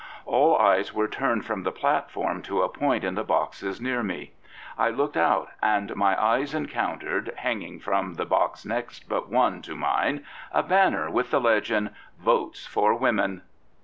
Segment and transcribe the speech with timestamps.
[0.25, 4.31] All eyes were turned from the platform to a point in the boxes near me.
[4.75, 9.75] I looked out and my eyes encountered, hanging from the box next but one to
[9.75, 11.91] mine, a banner with the legend"
[12.29, 13.43] Votes for Women.